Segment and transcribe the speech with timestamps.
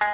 [0.00, 0.06] 坪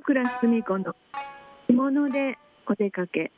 [0.00, 0.94] 倉澄子の
[1.66, 3.30] 着物でお出かけ。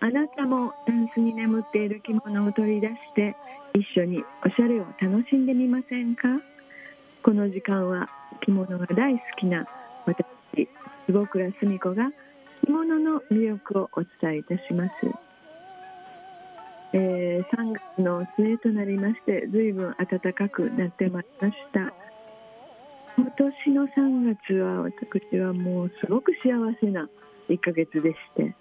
[0.00, 3.36] あなたもタンスに眠っている着物を取り出して
[3.74, 6.28] 一緒におしゃれを楽しんでみませんか？
[7.22, 8.08] この時間は
[8.44, 9.66] 着物が大好きな
[10.06, 10.24] 私
[11.06, 12.10] 坪倉澄子が
[12.64, 14.90] 着物の魅力をお伝えいたします、
[16.92, 21.94] えー、3月の末となりまして随分暖かくなってまいりました。
[23.20, 27.06] 今年の3月は私はもうすごく幸せな
[27.50, 28.56] 1ヶ月でして、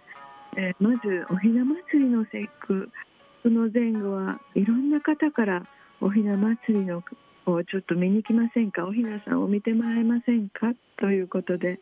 [0.57, 2.90] えー、まずおひな祭りの節句
[3.41, 5.63] その前後はいろんな方から
[6.02, 7.02] おひな祭りの
[7.53, 8.85] をちょっと見に来ませんか？
[8.85, 10.73] おひなさんを見てもらえませんか？
[10.98, 11.80] ということで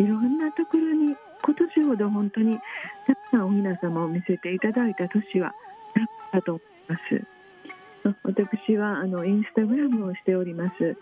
[0.00, 2.58] いろんなところに今年ほど本当に
[3.06, 5.54] たくさんおひな様を見せていただいた年は
[5.94, 7.24] なかったと思います。
[8.24, 10.96] 私はあのインスタグラムをしております。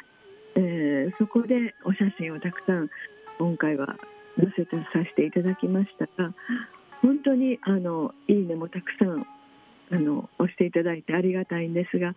[0.56, 2.90] えー、そこでお写真をたくさん
[3.38, 3.96] 今回は
[4.36, 6.34] 載せてさせていただきましたが
[7.02, 9.24] 本当にあのいいねもたくさん
[9.92, 12.14] あの押していただいてありがたいんですが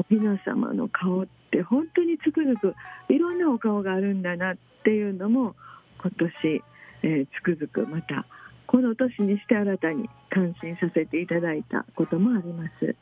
[0.00, 2.74] おひな様の顔って本当につくづく
[3.12, 5.54] いろんなお顔があるんだなっていうのも
[6.00, 6.10] 今
[6.42, 6.62] 年、
[7.02, 8.26] えー、つくづくまた
[8.66, 12.96] この年にして新たに感心させていただいたこともあります。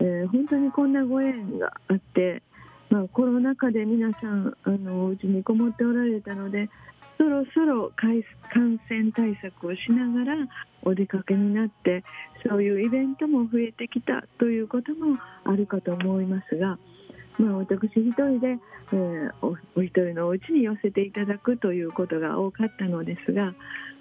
[0.00, 2.42] えー、本当にこんなご縁があって
[2.92, 6.68] まあ、コロナ禍で皆さんあのお家にこもっておられたので
[7.22, 8.20] そろそろ感
[8.88, 10.48] 染対策をしながら
[10.82, 12.02] お出かけになって
[12.48, 16.78] そういうイベントも増えてきたということもあるかと思いますが、
[17.38, 18.58] まあ、私一人で、
[18.92, 23.54] えー、お一人のお家に寄せていただくということが多かったのですが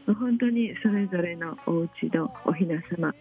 [0.08, 3.14] 本当にそれぞれのお家のおひな様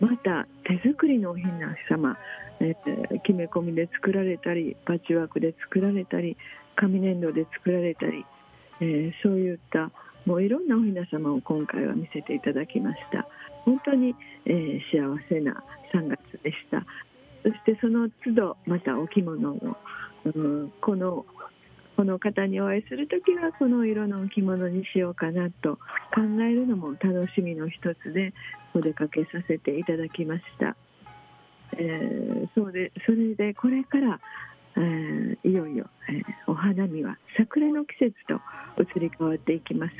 [0.00, 2.16] また手作りのおひな様
[2.60, 6.36] えー、きめ込みで作られたりパッチワークで作られたり
[6.76, 8.24] 紙粘土で作られたり、
[8.82, 9.92] えー、そういった
[10.26, 13.28] もういろんなおひな様を今回は見せていただきました
[13.64, 15.62] 本当に、えー、幸せな
[15.94, 16.84] 3月でした
[17.44, 19.76] そしてその都度またお着物を、
[20.24, 21.24] うん、この
[21.96, 25.76] この方にお会いする時はこの色のお着物にしようかなと
[26.14, 28.32] 考えるのも楽しみの一つで
[28.74, 30.74] お出かけさせていただきました。
[31.74, 34.20] えー、そうでそれでこれから、
[34.76, 38.40] えー、いよいよ、えー、お花見は桜の季節と
[38.82, 39.92] 移り変わっていきます、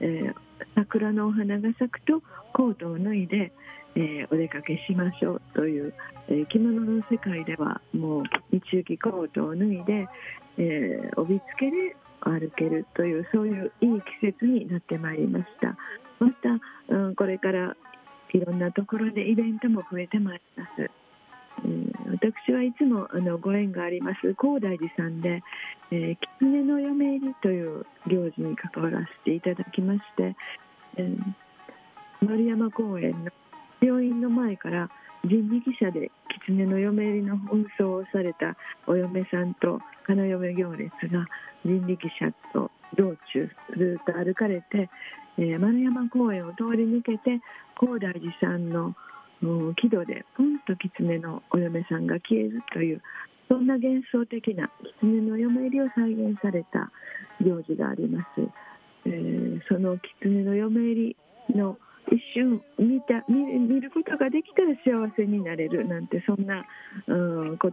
[0.00, 0.34] えー、
[0.74, 2.22] 桜のお花が咲くと
[2.52, 3.52] コートを脱いで、
[3.96, 5.94] えお出かけしましょうという、
[6.28, 10.06] え着物の世界ではもう道行きコートを脱いで、
[10.58, 15.76] え帯付けで歩けるというそういういい季節になってまいりました
[16.18, 17.76] また、うん、これから
[18.32, 21.03] いろんなところでイベントも増えてまいります。
[21.62, 25.42] うん、私はいつもあのご縁があります高大寺さんで、
[25.90, 30.34] えー、狐の嫁入りという行事に関わらせていただきまして、
[30.96, 31.18] えー、
[32.20, 33.30] 丸山公園の
[33.80, 34.88] 病院の前から
[35.24, 36.10] 人力車で
[36.46, 41.26] 狐の嫁入りの紛争をされたお嫁さんと花嫁行列が
[41.64, 44.90] 人力車と道中ずっと歩かれて、
[45.38, 47.40] えー、丸山公園を通り抜けて
[47.78, 48.94] 高大寺さんの
[49.74, 53.02] 木戸でポンと狐のお嫁さんが消えるという
[53.48, 56.90] そんな幻想的な狐の嫁入りを再現された
[57.40, 58.40] 行事があります、
[59.06, 61.16] えー、その狐の嫁入り
[61.54, 61.76] の
[62.08, 66.64] 一瞬見た見ることができたら幸せになれるなんてそんな、
[67.06, 67.70] うん、こ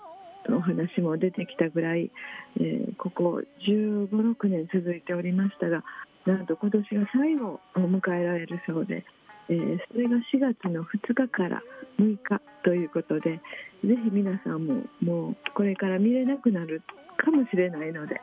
[0.50, 2.12] お話も出てきたぐらい、
[2.58, 5.84] えー、ここ1 5 6年続いておりましたが
[6.26, 9.04] なんと今年が最後を迎えられるそうで、
[9.52, 11.62] えー、それが4月の2日から
[12.00, 13.42] 6日ということで
[13.84, 16.82] ぜひ皆さんももうこれから見れなくなる
[17.18, 18.16] かもしれないので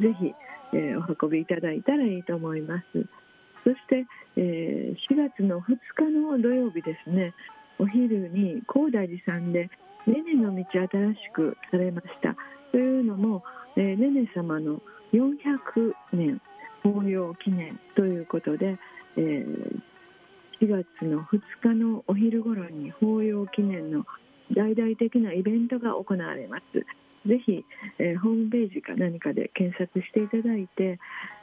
[0.00, 0.32] ぜひ、
[0.72, 2.84] えー、お運びいただいたらいいと思います。
[3.62, 4.06] そして、
[4.38, 7.34] え4月の2日の土曜日ですね
[7.78, 9.68] お昼に高大寺さんで
[10.06, 10.88] ねねの道新し
[11.34, 12.34] くされました。
[12.72, 13.42] というのも、
[13.76, 14.80] えー、ねね様の
[15.12, 16.40] 400年
[16.82, 18.78] 法要記念ということで、
[19.18, 19.80] えー、
[20.60, 24.04] 4月の2日のお昼頃に法要記念の
[24.54, 26.80] 大々的なイベントが行われます。
[27.28, 27.64] ぜひ、
[27.98, 30.98] えー、ホームページか何かで検索していただいて、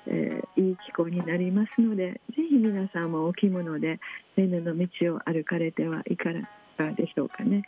[0.07, 3.99] えー、いい気候になりますので、ぜひ皆さんもお着物で
[4.35, 6.29] ねねの道を歩かれてはいか
[6.77, 7.63] がでしょうかね。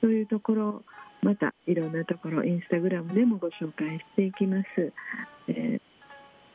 [0.00, 0.82] そういうところ
[1.22, 4.92] またいろんなところインスタグラムでもご紹介していきます、
[5.46, 5.80] えー、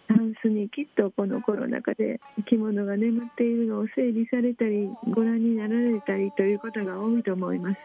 [0.09, 7.77] 3スにきっとこのコロナ禍で着物が眠っているのを整理されたりご覧になられたりということが多いと思います。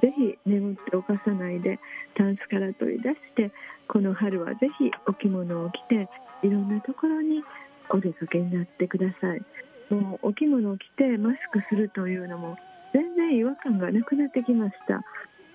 [0.00, 1.78] ぜひ眠っておかさないで
[2.16, 3.52] タンスから取り出して
[3.88, 6.08] この春はぜひお着物を着て
[6.42, 7.42] いろんなところに
[7.90, 12.56] お出かけになってくださいもうお着物を着てマスクするというのも
[12.92, 15.04] 全然違和感がなくなってきました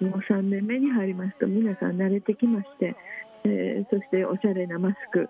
[0.03, 2.95] もう3年目に入りますと皆さん慣れてきまして、
[3.43, 5.29] えー、そしておしゃれなマスク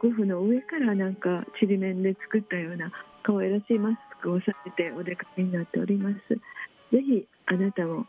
[0.00, 2.90] 不織布の上からなんかちりめんで作ったような
[3.22, 6.34] 可愛らしいマスクをさせてお出かけになっております。
[6.90, 8.06] ぜひあなたも、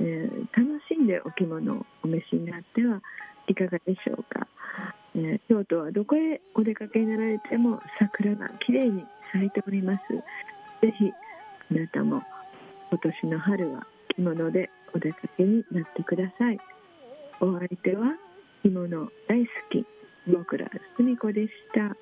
[0.00, 3.02] えー、楽しんでお着物をお召しになっては
[3.48, 4.46] いかがでしょうか、
[5.14, 10.14] えー、京都はどこへお出かけになられても桜がきれいに咲いております。
[10.80, 11.10] ぜひ
[11.70, 12.22] あなたも
[12.90, 16.58] 今年の春は着物でお出かけになってください。
[17.40, 18.14] お相手は
[18.62, 19.84] 着物大好き
[20.26, 21.96] 僕らすみこでした。